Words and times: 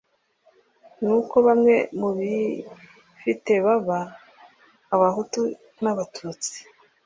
ni 1.01 1.09
uko 1.19 1.35
bamwe 1.47 1.75
mu 1.99 2.09
bifite 2.17 3.51
baba 3.65 3.99
abahutu 4.93 5.41
n' 5.83 5.89
abatutsi, 5.91 6.57